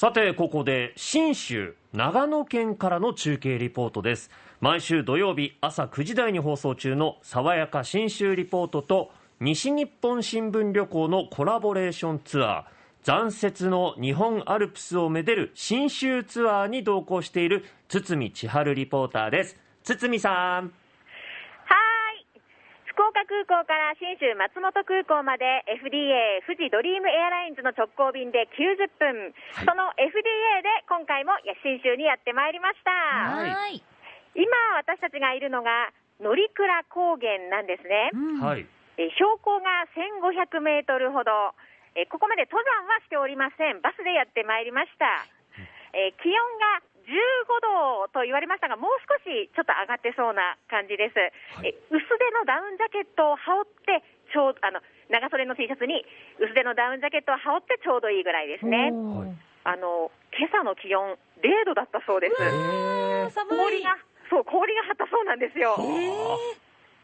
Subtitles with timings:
[0.00, 4.30] さてここで信州長野県からの中継リポートです。
[4.60, 12.64] 毎週土曜日朝9時台に放送中の爽やか信州リポートと西日本新聞旅行のコラボレーションツアー。
[13.02, 19.56] 残雪の日本アルプスをめでる信州ツアーに同行している堤千春リポーターです。
[19.82, 20.72] 堤さん。
[22.98, 30.18] 福岡空港から信州松本空港まで FDA 富士ドリームエアラインズの直行便で90分、はい、その FDA
[30.66, 31.30] で今回も
[31.62, 32.90] 信州にやってまいりました。
[33.38, 33.78] はい。
[34.34, 34.50] 今
[34.82, 36.50] 私たちがいるのが乗鞍
[36.90, 38.10] 高原なんですね、
[38.42, 38.66] はい、
[38.98, 41.54] え標高が1500メートルほど。
[41.94, 43.78] えここまで登山はしておりません。
[43.78, 45.06] バスでやってまいりました、
[45.94, 46.34] え気温
[46.82, 51.16] が15度と言われましたが、もう少しちょっと上がってそうな感じです。
[51.56, 56.04] はい、え薄手のダウンジャケットを羽織って、ちょうあの長袖の T シャツに
[56.36, 58.92] 薄手のダウンジャケットを羽織ってちょうどいいぐらいですね。
[59.64, 62.36] あの今朝の気温0度だったそうです。
[62.36, 63.96] 氷が
[64.28, 65.76] そう氷が張ったそうなんですよ。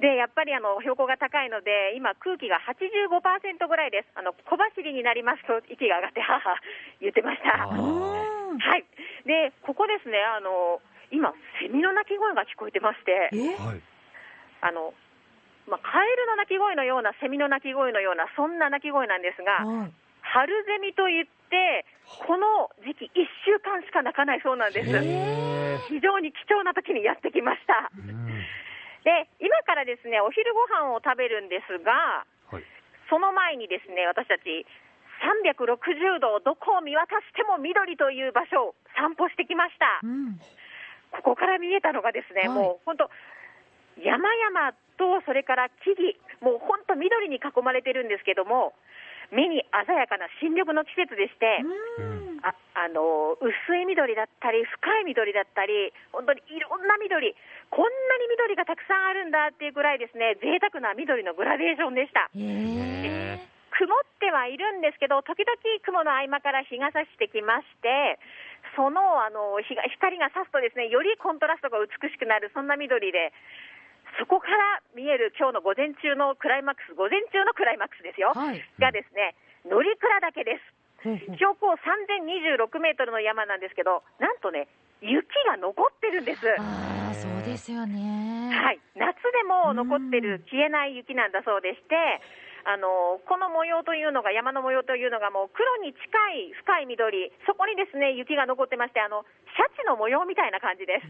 [0.00, 6.56] でやっぱりあの標高が高いので、今、空気が85%ぐらいです、あの小走りになりますと、息が上がって、はは
[7.00, 7.68] 言ってました。
[7.68, 8.84] はい、
[9.30, 10.82] でここですね、あの
[11.14, 11.30] 今、
[11.62, 13.30] セミの鳴き声が聞こえてまして、
[14.58, 14.90] あの
[15.70, 21.86] まあ、カエルの鳴き声のような、セミの鳴き声のような、そんな鳴き声なんですが、はい、春ゼミといって、
[22.26, 24.90] この時期、1週間しか鳴かないそうなんです、
[25.86, 27.86] 非常に貴重な時にやってきました。
[29.00, 32.64] で今からですねお昼ご飯を食べるんですが、はい、
[33.08, 34.66] その前にですね私たち
[35.20, 40.40] 360度どこを見渡しても緑という場所を散歩してきました、うん、
[41.12, 43.10] ここから見えたのがですね、はい、もう本当
[44.00, 48.72] 山々とそれから木々もう本当緑に囲まれてるんですけども
[49.30, 51.62] 目に鮮やかな新緑の季節でして、
[52.42, 57.36] ああの薄い緑だったり深い緑だったり本当にいろんな緑
[57.70, 62.26] こんなに緑がたくさんあるんだっていうぐらいですね贅沢な緑のグラデーションでした。
[63.80, 68.20] 曇ってはいるんですけど、時々雲の合間から日が差してきまして、
[68.76, 73.32] そのあの光が差すとですね、よりコントラストが美しくなる、そんな緑で、
[74.20, 79.32] そこから見える今日の午前中のクライマックス、午前中のクライマックスですよ、はい、がですね、
[79.64, 81.40] 乗鞍岳です。
[81.40, 84.68] 標高3026メートルの山なんですけど、なんとね、
[85.00, 86.44] 雪が残ってるんです。
[86.60, 88.52] あそうですよね。
[88.52, 92.20] はい、夏でも残ってる消えない雪なんだそうでして、
[92.64, 96.00] あのこの模様というのが、山の模様というのが、もう黒に近
[96.36, 99.24] い深い緑、そこにですね雪が残ってまして、あの
[99.56, 101.08] シャチの模様みたいな感じです。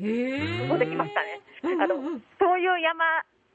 [0.69, 1.41] ここできましたね。
[1.83, 1.97] あの
[2.39, 3.05] そういう山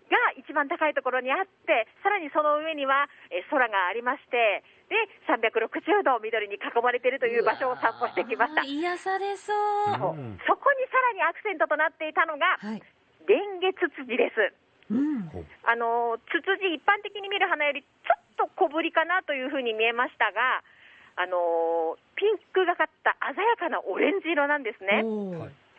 [0.05, 4.95] が一番高いところにあって、さらにその上にはえ空がありまして、で
[5.25, 8.63] 360度緑に囲まれているという場所を散歩してきました。
[8.63, 9.97] 癒されそう、
[10.45, 12.81] そこにさらにアクセントとなっていたのが、はい、
[13.27, 14.53] レンゲツツジです。
[14.89, 15.31] うん、
[15.63, 20.61] あのツツジ、一般的に見る花よりちょっと小ぶりかなというふうに見えましたが、
[21.17, 25.01] あのピンクがかった鮮やかなオレンジ色なんですね。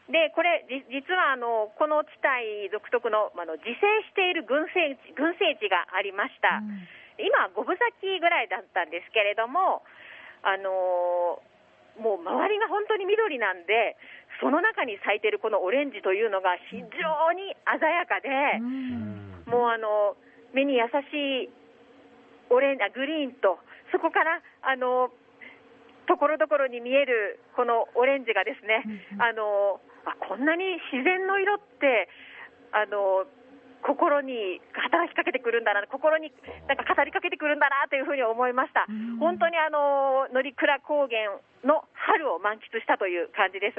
[0.09, 6.87] でこれ、実はあのこの地帯独特のあの自生している群生地群生地がありました、うん、
[7.19, 9.83] 今、五分咲きぐらいだったんですけれども、
[10.43, 11.43] あの
[11.99, 13.97] もう周りが本当に緑なんで、
[14.41, 18.29] その中に咲いてるこのオレンジというのが非常に鮮やかで、
[19.51, 20.17] もうあの
[20.53, 21.51] 目に優しい
[22.51, 23.59] オレンあグリーンと、
[23.93, 25.11] そこからあの
[26.06, 28.85] ところどころに見えるこのオレンジがですね、
[29.19, 32.09] あのあこんなに自然の色って
[32.73, 33.27] あの
[33.82, 36.32] 心に働きかけてくるんだな、心に
[36.69, 38.87] なんか語りかけてくるんだなというふうに思いました、
[39.20, 43.76] 本当にあの乗鞍高原の春を満喫したという感じです。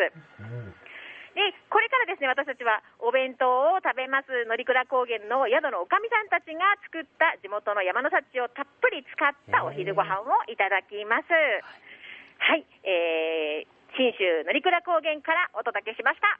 [1.37, 3.45] でこれからですね私たちはお弁当
[3.77, 11.29] を食べます乗鞍高原の宿のおかみさんたちが作った地元の山の幸をたっぷり使ったお昼ご飯をいただきます。
[11.29, 16.39] はい、えー、信州乗鞍高原からお届けしました。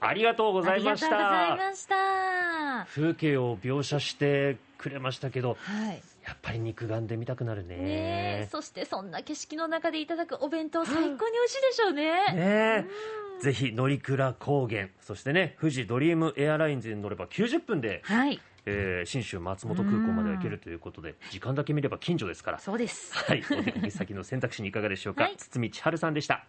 [0.00, 1.08] ありがとうございまし
[1.86, 2.35] た。
[2.84, 7.76] 風景を描写してくれましたけど、はい、やっぱり肉眼で見たくなるね。
[7.76, 12.32] ねそしてそんな景色の中でいただくお弁当最高に美味しいでしょうね。
[12.34, 12.86] ね
[13.40, 18.40] ぜひ乗鞍高原そしてね富士ドリームエアラインズに乗れば90分で、はい。
[18.68, 22.58] えー、信州松本空港まで行けるということで時間だけ見れば近所ですから。
[22.58, 26.44] そうです、はい、お出かけ先の選択肢にいかがでしょうか、はい、堤千春さんでした。